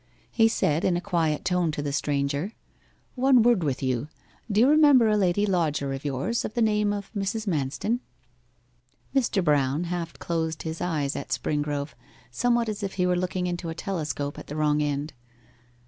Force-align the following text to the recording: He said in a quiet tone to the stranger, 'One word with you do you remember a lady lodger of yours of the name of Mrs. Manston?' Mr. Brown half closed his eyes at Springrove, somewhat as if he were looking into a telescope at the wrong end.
He 0.31 0.47
said 0.47 0.83
in 0.83 0.97
a 0.97 0.99
quiet 0.99 1.45
tone 1.45 1.71
to 1.73 1.81
the 1.83 1.93
stranger, 1.93 2.53
'One 3.13 3.43
word 3.43 3.63
with 3.63 3.83
you 3.83 4.07
do 4.51 4.59
you 4.61 4.67
remember 4.67 5.07
a 5.07 5.15
lady 5.15 5.45
lodger 5.45 5.93
of 5.93 6.03
yours 6.03 6.43
of 6.43 6.55
the 6.55 6.61
name 6.63 6.91
of 6.91 7.13
Mrs. 7.13 7.45
Manston?' 7.47 7.99
Mr. 9.13 9.43
Brown 9.43 9.83
half 9.83 10.17
closed 10.17 10.63
his 10.63 10.81
eyes 10.81 11.15
at 11.15 11.29
Springrove, 11.29 11.93
somewhat 12.31 12.67
as 12.67 12.81
if 12.81 12.93
he 12.93 13.05
were 13.05 13.15
looking 13.15 13.45
into 13.45 13.69
a 13.69 13.75
telescope 13.75 14.39
at 14.39 14.47
the 14.47 14.55
wrong 14.55 14.81
end. 14.81 15.13